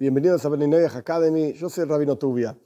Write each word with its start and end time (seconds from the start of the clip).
Bienvenidos 0.00 0.46
a 0.46 0.48
Beninoyah 0.48 0.96
Academy, 0.96 1.52
yo 1.52 1.68
soy 1.68 1.84
Rabino 1.84 2.16
Tubia. 2.16 2.56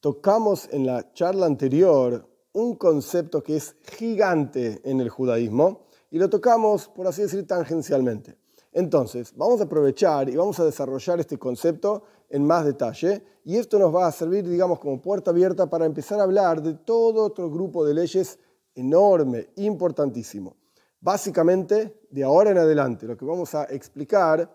Tocamos 0.00 0.68
en 0.72 0.84
la 0.84 1.12
charla 1.12 1.46
anterior 1.46 2.28
un 2.50 2.74
concepto 2.74 3.44
que 3.44 3.54
es 3.54 3.76
gigante 3.96 4.80
en 4.82 4.98
el 4.98 5.08
judaísmo 5.08 5.86
y 6.10 6.18
lo 6.18 6.28
tocamos, 6.28 6.88
por 6.88 7.06
así 7.06 7.22
decir, 7.22 7.46
tangencialmente. 7.46 8.36
Entonces, 8.72 9.32
vamos 9.36 9.60
a 9.60 9.64
aprovechar 9.64 10.28
y 10.28 10.34
vamos 10.34 10.58
a 10.58 10.64
desarrollar 10.64 11.20
este 11.20 11.38
concepto 11.38 12.02
en 12.28 12.44
más 12.44 12.64
detalle 12.64 13.22
y 13.44 13.56
esto 13.56 13.78
nos 13.78 13.94
va 13.94 14.08
a 14.08 14.12
servir, 14.12 14.48
digamos, 14.48 14.80
como 14.80 15.00
puerta 15.00 15.30
abierta 15.30 15.70
para 15.70 15.86
empezar 15.86 16.18
a 16.18 16.24
hablar 16.24 16.60
de 16.60 16.74
todo 16.74 17.22
otro 17.22 17.48
grupo 17.48 17.86
de 17.86 17.94
leyes 17.94 18.36
enorme, 18.74 19.50
importantísimo. 19.58 20.56
Básicamente, 21.00 22.00
de 22.10 22.24
ahora 22.24 22.50
en 22.50 22.58
adelante, 22.58 23.06
lo 23.06 23.16
que 23.16 23.24
vamos 23.24 23.54
a 23.54 23.66
explicar 23.66 24.52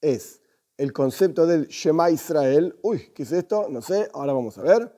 es 0.00 0.40
el 0.76 0.92
concepto 0.92 1.46
del 1.46 1.68
Shema 1.68 2.10
Israel. 2.10 2.78
Uy, 2.82 3.10
¿qué 3.14 3.22
es 3.22 3.32
esto? 3.32 3.68
No 3.70 3.80
sé, 3.80 4.08
ahora 4.12 4.32
vamos 4.32 4.58
a 4.58 4.62
ver. 4.62 4.92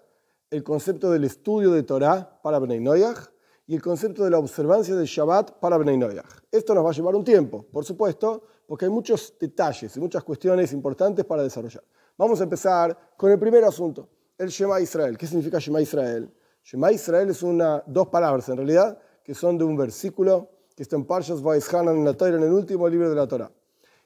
El 0.50 0.64
concepto 0.64 1.10
del 1.10 1.24
estudio 1.24 1.70
de 1.70 1.82
Torah 1.82 2.40
para 2.42 2.58
Bnei 2.58 2.80
Noyach 2.80 3.30
y 3.66 3.74
el 3.74 3.82
concepto 3.82 4.24
de 4.24 4.30
la 4.30 4.38
observancia 4.38 4.96
del 4.96 5.06
Shabbat 5.06 5.52
para 5.60 5.76
Bnei 5.76 5.96
Noyach. 5.96 6.26
Esto 6.50 6.74
nos 6.74 6.84
va 6.84 6.90
a 6.90 6.92
llevar 6.92 7.14
un 7.14 7.24
tiempo, 7.24 7.64
por 7.70 7.84
supuesto, 7.84 8.42
porque 8.66 8.86
hay 8.86 8.90
muchos 8.90 9.34
detalles 9.38 9.96
y 9.96 10.00
muchas 10.00 10.24
cuestiones 10.24 10.72
importantes 10.72 11.24
para 11.24 11.42
desarrollar. 11.42 11.84
Vamos 12.16 12.40
a 12.40 12.44
empezar 12.44 12.96
con 13.16 13.30
el 13.30 13.38
primer 13.38 13.62
asunto, 13.64 14.08
el 14.36 14.48
Shema 14.48 14.80
Israel. 14.80 15.16
¿Qué 15.16 15.26
significa 15.26 15.58
Shema 15.58 15.80
Israel? 15.80 16.32
Shema 16.64 16.90
Israel 16.90 17.30
es 17.30 17.42
una, 17.42 17.82
dos 17.86 18.08
palabras 18.08 18.48
en 18.48 18.56
realidad, 18.56 18.98
que 19.22 19.34
son 19.34 19.56
de 19.56 19.64
un 19.64 19.76
versículo 19.76 20.50
que 20.74 20.82
está 20.82 20.96
en 20.96 21.04
Parshas 21.04 21.42
Vaishanan 21.42 21.98
en 21.98 22.04
la 22.04 22.14
Torah, 22.14 22.36
en 22.36 22.42
el 22.42 22.52
último 22.52 22.88
libro 22.88 23.08
de 23.08 23.16
la 23.16 23.28
Torah. 23.28 23.50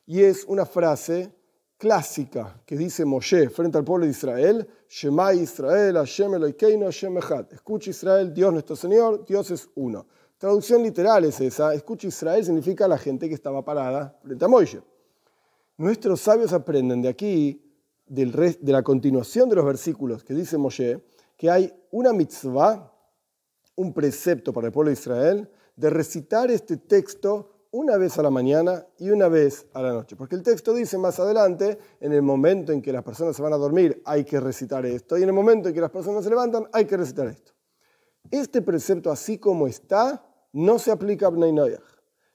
Y 0.05 0.23
es 0.23 0.45
una 0.45 0.66
frase 0.66 1.33
clásica 1.83 2.63
que 2.65 2.77
dice 2.77 3.05
Moshe 3.05 3.51
frente 3.51 3.77
al 3.77 3.83
pueblo 3.83 4.05
de 4.05 4.13
Israel, 4.13 4.69
Shema 4.89 5.35
Israel, 5.35 5.97
Hashem 5.97 6.33
Eloikeinu, 6.35 6.85
Hashem 6.85 7.19
Echad. 7.19 7.52
Escucha 7.52 7.91
Israel, 7.91 8.33
Dios 8.33 8.52
nuestro 8.52 8.77
Señor, 8.77 9.27
Dios 9.27 9.51
es 9.51 9.69
uno. 9.74 10.07
Traducción 10.39 10.80
literal 10.85 11.24
es 11.24 11.41
esa, 11.41 11.74
escucha 11.74 12.07
Israel 12.07 12.45
significa 12.45 12.87
la 12.87 12.97
gente 12.99 13.29
que 13.29 13.35
estaba 13.35 13.65
parada 13.65 14.16
frente 14.23 14.45
a 14.45 14.47
Moshe. 14.47 14.80
Nuestros 15.77 16.21
sabios 16.21 16.52
aprenden 16.52 17.02
de 17.02 17.09
aquí, 17.09 17.61
de 18.07 18.73
la 18.73 18.85
continuación 18.85 19.49
de 19.49 19.57
los 19.57 19.65
versículos 19.65 20.23
que 20.23 20.35
dice 20.35 20.57
Moshe, 20.59 21.02
que 21.37 21.51
hay 21.51 21.74
una 21.91 22.13
mitzvah, 22.13 22.93
un 23.74 23.93
precepto 23.93 24.52
para 24.52 24.69
el 24.69 24.73
pueblo 24.73 24.91
de 24.91 25.01
Israel, 25.01 25.51
de 25.74 25.91
recitar 25.91 26.49
este 26.49 26.77
texto 26.77 27.52
una 27.73 27.96
vez 27.96 28.18
a 28.18 28.23
la 28.23 28.30
mañana 28.30 28.87
y 28.98 29.10
una 29.10 29.28
vez 29.28 29.66
a 29.73 29.82
la 29.82 29.92
noche. 29.92 30.15
Porque 30.15 30.37
el 30.37 30.42
texto 30.42 30.74
dice 30.74 30.98
más 30.98 31.18
adelante, 31.18 31.78
en 32.01 32.12
el 32.12 32.23
momento 32.23 32.70
en 32.73 32.82
que 32.82 32.92
las 32.92 33.02
personas 33.02 33.34
se 33.34 33.42
van 33.42 33.52
a 33.52 33.56
dormir 33.56 34.02
hay 34.04 34.24
que 34.24 34.38
recitar 34.40 34.84
esto, 34.87 35.18
y 35.18 35.23
en 35.23 35.28
el 35.28 35.34
momento 35.34 35.68
en 35.68 35.74
que 35.74 35.80
las 35.80 35.90
personas 35.90 36.23
se 36.23 36.30
levantan 36.30 36.68
hay 36.73 36.84
que 36.84 36.96
recitar 36.96 37.26
esto. 37.26 37.52
Este 38.30 38.62
precepto 38.62 39.10
así 39.10 39.38
como 39.38 39.66
está, 39.66 40.24
no 40.52 40.78
se 40.78 40.90
aplica 40.90 41.26
a 41.26 41.30
Bnei 41.30 41.52
Noyach. 41.52 41.80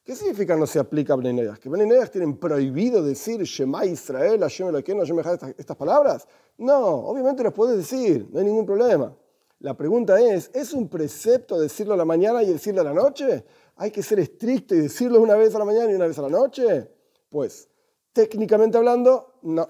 ¿Qué 0.03 0.15
significa 0.15 0.55
no 0.55 0.65
se 0.65 0.80
aplica 0.80 1.13
a 1.13 1.15
Bnei 1.17 1.33
Noyach? 1.33 1.59
¿Que 1.59 1.69
Bnei 1.69 1.88
Noyach 1.88 2.09
tienen 2.09 2.38
prohibido 2.38 3.03
decir 3.03 3.41
Shema 3.43 3.85
Israel, 3.85 4.39
Hashem 4.39 4.69
Elokeinu, 4.69 5.02
Hashem 5.02 5.19
estas, 5.19 5.53
estas 5.58 5.77
palabras? 5.77 6.27
No, 6.58 6.80
obviamente 6.80 7.43
las 7.43 7.53
puedes 7.53 7.77
decir, 7.77 8.27
no 8.31 8.39
hay 8.39 8.45
ningún 8.45 8.65
problema. 8.65 9.15
La 9.59 9.75
pregunta 9.75 10.19
es, 10.19 10.52
¿es 10.53 10.73
un 10.73 10.88
precepto 10.88 11.59
decirlo 11.59 11.94
a 11.94 11.97
la 11.97 12.05
mañana 12.05 12.44
y 12.44 12.53
decirlo 12.53 12.81
a 12.81 12.86
la 12.86 12.94
noche? 12.94 13.44
hay 13.77 13.91
que 13.91 14.03
ser 14.03 14.19
estricto 14.19 14.75
y 14.75 14.80
decirlo 14.80 15.22
una 15.22 15.36
vez 15.36 15.53
a 15.55 15.59
la 15.59 15.66
mañana 15.66 15.91
y 15.91 15.95
una 15.95 16.08
vez 16.08 16.17
a 16.17 16.23
la 16.23 16.30
noche? 16.30 16.91
Pues, 17.30 17.69
técnicamente 18.11 18.77
hablando, 18.77 19.39
no. 19.44 19.69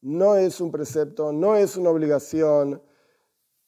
No 0.00 0.36
es 0.36 0.60
un 0.60 0.70
precepto, 0.70 1.32
no 1.32 1.56
es 1.56 1.76
una 1.76 1.90
obligación. 1.90 2.80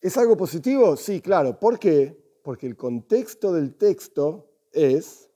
¿Es 0.00 0.16
algo 0.16 0.36
positivo? 0.36 0.96
Sí, 0.96 1.20
claro. 1.20 1.58
¿Por 1.58 1.80
qué? 1.80 2.16
Porque 2.44 2.68
el 2.68 2.77
contexto 2.77 3.52
del 3.52 3.74
texto 3.74 4.48
es 4.70 5.28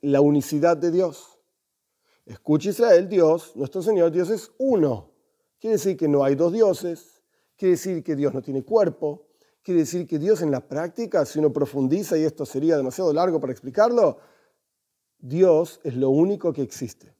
la 0.00 0.20
unicidad 0.20 0.76
de 0.76 0.90
Dios. 0.90 1.38
Escucha 2.26 2.70
Israel, 2.70 3.08
Dios, 3.08 3.54
nuestro 3.54 3.82
Señor, 3.82 4.10
Dios 4.10 4.30
es 4.30 4.50
uno. 4.58 5.12
Quiere 5.60 5.76
decir 5.76 5.96
que 5.96 6.08
no 6.08 6.24
hay 6.24 6.34
dos 6.34 6.52
dioses, 6.52 7.19
quiere 7.60 7.72
decir 7.72 8.02
que 8.02 8.16
Dios 8.16 8.34
no 8.34 8.42
tiene 8.42 8.64
cuerpo, 8.64 9.30
Quiere 9.62 9.80
decir 9.80 10.06
que 10.06 10.18
Dios 10.18 10.40
en 10.40 10.50
la 10.50 10.66
práctica, 10.66 11.26
si 11.26 11.38
uno 11.38 11.52
profundiza, 11.52 12.16
y 12.16 12.24
esto 12.24 12.46
sería 12.46 12.76
demasiado 12.76 13.12
largo 13.12 13.40
para 13.40 13.52
explicarlo, 13.52 14.18
Dios 15.18 15.80
es 15.84 15.94
lo 15.96 16.08
único 16.10 16.52
que 16.52 16.62
existe. 16.62 17.14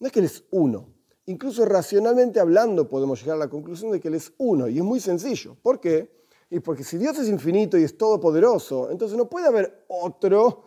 No 0.00 0.08
es 0.08 0.12
que 0.12 0.18
Él 0.18 0.24
es 0.24 0.44
uno. 0.50 0.92
Incluso 1.26 1.64
racionalmente 1.64 2.40
hablando 2.40 2.88
podemos 2.88 3.20
llegar 3.20 3.36
a 3.36 3.40
la 3.40 3.48
conclusión 3.48 3.92
de 3.92 4.00
que 4.00 4.08
Él 4.08 4.14
es 4.14 4.32
uno. 4.38 4.68
Y 4.68 4.78
es 4.78 4.84
muy 4.84 4.98
sencillo. 4.98 5.56
¿Por 5.62 5.80
qué? 5.80 6.26
Y 6.50 6.58
porque 6.60 6.82
si 6.82 6.98
Dios 6.98 7.18
es 7.18 7.28
infinito 7.28 7.78
y 7.78 7.84
es 7.84 7.96
todopoderoso, 7.96 8.90
entonces 8.90 9.16
no 9.16 9.28
puede 9.28 9.46
haber 9.46 9.84
otro 9.88 10.64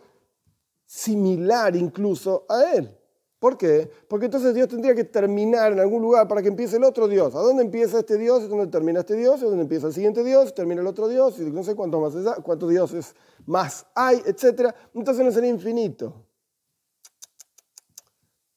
similar 0.86 1.76
incluso 1.76 2.46
a 2.48 2.72
Él. 2.74 2.96
¿Por 3.40 3.56
qué? 3.56 3.90
Porque 4.06 4.26
entonces 4.26 4.54
Dios 4.54 4.68
tendría 4.68 4.94
que 4.94 5.04
terminar 5.04 5.72
en 5.72 5.80
algún 5.80 6.02
lugar 6.02 6.28
para 6.28 6.42
que 6.42 6.48
empiece 6.48 6.76
el 6.76 6.84
otro 6.84 7.08
Dios. 7.08 7.34
¿A 7.34 7.38
dónde 7.38 7.62
empieza 7.62 7.98
este 7.98 8.18
Dios? 8.18 8.42
¿Es 8.42 8.50
donde 8.50 8.66
termina 8.66 9.00
este 9.00 9.16
Dios? 9.16 9.36
¿Es 9.36 9.48
donde 9.48 9.62
empieza 9.62 9.86
el 9.86 9.94
siguiente 9.94 10.22
Dios? 10.22 10.54
¿Termina 10.54 10.82
el 10.82 10.86
otro 10.86 11.08
Dios? 11.08 11.38
Y 11.40 11.50
no 11.50 11.64
sé 11.64 11.74
cuántos, 11.74 12.14
más 12.14 12.40
cuántos 12.40 12.68
dioses 12.68 13.16
más 13.46 13.86
hay, 13.94 14.22
etc. 14.26 14.74
Entonces 14.92 15.24
no 15.24 15.32
sería 15.32 15.48
infinito. 15.48 16.26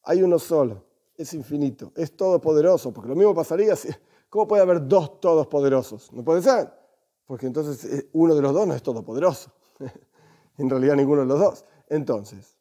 Hay 0.03 0.21
uno 0.21 0.37
solo. 0.37 0.83
Es 1.15 1.33
infinito. 1.33 1.93
Es 1.95 2.17
todopoderoso. 2.17 2.91
Porque 2.91 3.07
lo 3.07 3.15
mismo 3.15 3.33
pasaría 3.33 3.77
si... 3.77 3.87
¿Cómo 4.29 4.47
puede 4.47 4.63
haber 4.63 4.85
dos 4.85 5.21
todopoderosos? 5.21 6.11
No 6.11 6.25
puede 6.25 6.41
ser. 6.41 6.69
Porque 7.25 7.45
entonces 7.47 7.85
eh, 7.85 8.09
uno 8.11 8.35
de 8.35 8.41
los 8.41 8.53
dos 8.53 8.67
no 8.67 8.73
es 8.73 8.83
todopoderoso. 8.83 9.49
en 10.57 10.69
realidad 10.69 10.95
ninguno 10.95 11.21
de 11.21 11.27
los 11.27 11.39
dos. 11.39 11.65
Entonces, 11.87 12.52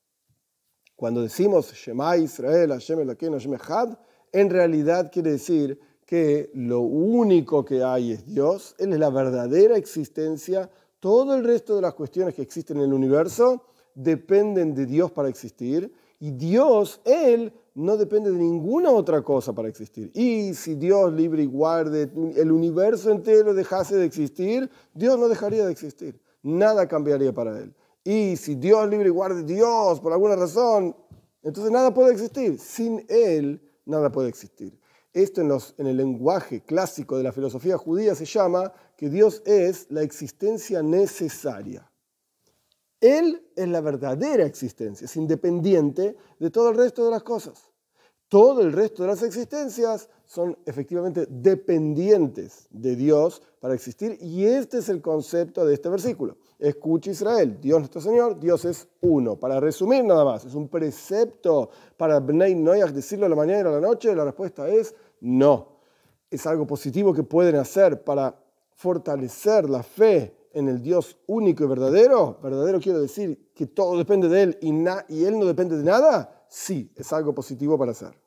cuando 0.97 1.23
decimos 1.23 1.73
Shema 1.73 2.17
Israel, 2.17 2.71
Hashem 2.71 3.01
Elokeinu, 3.01 3.37
Hashem 3.37 3.55
Echad, 3.55 3.99
en 4.33 4.51
realidad 4.51 5.11
quiere 5.13 5.33
decir 5.33 5.79
que 6.07 6.51
lo 6.55 6.81
único 6.81 7.65
que 7.65 7.83
hay 7.83 8.13
es 8.13 8.27
Dios, 8.27 8.75
Él 8.79 8.93
es 8.93 8.99
la 8.99 9.11
verdadera 9.11 9.77
existencia, 9.77 10.71
todo 11.01 11.35
el 11.35 11.45
resto 11.45 11.75
de 11.75 11.83
las 11.83 11.95
cuestiones 11.95 12.35
que 12.35 12.43
existen 12.43 12.77
en 12.79 12.85
el 12.85 12.93
universo 12.93 13.65
dependen 13.95 14.75
de 14.75 14.87
Dios 14.87 15.11
para 15.11 15.29
existir 15.29 15.93
y 16.21 16.31
Dios, 16.31 17.01
Él, 17.05 17.53
no 17.75 17.97
depende 17.97 18.31
de 18.31 18.39
ninguna 18.39 18.91
otra 18.91 19.23
cosa 19.23 19.53
para 19.53 19.69
existir. 19.69 20.11
Y 20.15 20.55
si 20.55 20.75
Dios 20.77 21.13
libre 21.13 21.43
y 21.43 21.47
guarde 21.47 22.13
el 22.37 22.53
universo 22.53 23.11
entero 23.11 23.55
dejase 23.55 23.97
de 23.97 24.05
existir, 24.05 24.71
Dios 24.95 25.19
no 25.19 25.29
dejaría 25.29 25.65
de 25.65 25.73
existir. 25.73 26.21
Nada 26.43 26.87
cambiaría 26.87 27.33
para 27.33 27.59
Él. 27.59 27.75
Y 28.05 28.37
si 28.37 28.57
Dios 28.57 28.89
libre 28.89 29.09
y 29.09 29.13
guarde 29.13 29.45
Dios 29.45 30.01
por 30.01 30.13
alguna 30.13 30.37
razón, 30.37 30.97
entonces 31.43 31.73
nada 31.73 31.95
puede 31.95 32.13
existir. 32.13 32.59
Sin 32.59 33.05
Él, 33.09 33.61
nada 33.85 34.11
puede 34.11 34.29
existir. 34.29 34.79
Esto 35.13 35.43
en, 35.43 35.87
el 35.87 35.97
lenguaje 35.97 36.63
clásico 36.63 37.19
de 37.19 37.23
la 37.23 37.33
filosofía 37.33 37.77
judía 37.77 38.15
se 38.15 38.25
llama 38.25 38.73
que 38.97 39.11
Dios 39.11 39.43
es 39.45 39.87
la 39.91 40.03
existencia 40.03 40.83
necesaria. 40.83 41.91
Él 43.01 43.47
es 43.55 43.69
la 43.69 43.81
verdadera 43.81 44.47
existencia, 44.47 45.05
es 45.05 45.17
independiente 45.17 46.17
de 46.39 46.51
todo 46.51 46.71
el 46.71 46.77
resto 46.77 47.05
de 47.05 47.11
las 47.11 47.23
cosas. 47.23 47.72
Todo 48.33 48.63
el 48.63 48.73
resto 48.73 49.03
de 49.03 49.11
las 49.11 49.23
existencias 49.23 50.09
son 50.25 50.57
efectivamente 50.65 51.27
dependientes 51.29 52.67
de 52.71 52.97
Dios 52.97 53.43
para 53.61 53.75
existir 53.75 54.17
y 54.23 54.47
este 54.47 54.79
es 54.79 54.89
el 54.89 55.03
concepto 55.03 55.67
de 55.67 55.75
este 55.75 55.91
versículo. 55.91 56.39
Escucha 56.59 57.11
Israel, 57.11 57.59
Dios 57.61 57.81
nuestro 57.81 58.01
Señor, 58.01 58.41
Dios 58.41 58.65
es 58.65 58.89
uno. 59.03 59.37
Para 59.37 59.61
resumir 59.61 60.03
nada 60.03 60.25
más, 60.25 60.47
¿es 60.47 60.55
un 60.55 60.69
precepto 60.69 61.69
para 61.99 62.21
Bnei 62.21 62.55
decirlo 62.95 63.27
a 63.27 63.29
la 63.29 63.37
mañana 63.37 63.69
y 63.69 63.73
a 63.73 63.75
la 63.79 63.87
noche? 63.87 64.17
La 64.17 64.25
respuesta 64.25 64.67
es 64.67 64.95
no. 65.21 65.81
Es 66.31 66.47
algo 66.47 66.67
positivo 66.67 67.13
que 67.13 67.25
pueden 67.25 67.57
hacer 67.57 68.03
para 68.03 68.35
fortalecer 68.71 69.69
la 69.69 69.83
fe 69.83 70.49
en 70.55 70.71
el 70.71 70.81
Dios 70.81 71.19
único 71.27 71.65
y 71.65 71.67
verdadero. 71.67 72.39
Verdadero 72.43 72.81
quiero 72.81 73.03
decir 73.03 73.51
que 73.55 73.67
todo 73.67 73.99
depende 73.99 74.31
de 74.31 74.43
Él 74.43 74.59
y 74.63 75.25
Él 75.27 75.39
no 75.39 75.45
depende 75.45 75.77
de 75.77 75.85
nada. 75.85 76.47
Sí, 76.49 76.91
es 76.97 77.13
algo 77.13 77.35
positivo 77.35 77.77
para 77.77 77.91
hacer. 77.91 78.22